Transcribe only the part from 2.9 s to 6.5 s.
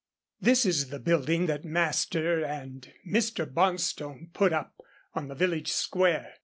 Mr. Bonstone put up on the village square.